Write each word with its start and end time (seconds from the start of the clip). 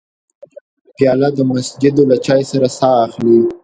پیاله 0.95 1.29
د 1.37 1.39
مسجدو 1.51 2.03
له 2.11 2.17
چای 2.25 2.41
سره 2.51 2.67
ساه 2.77 2.95
اخلي. 3.07 3.37